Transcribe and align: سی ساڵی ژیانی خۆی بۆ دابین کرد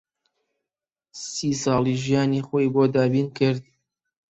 سی 1.29 1.49
ساڵی 1.63 1.95
ژیانی 2.03 2.41
خۆی 2.47 2.67
بۆ 2.73 2.83
دابین 2.93 3.27
کرد 3.37 3.61